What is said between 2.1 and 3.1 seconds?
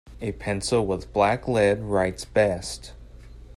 best.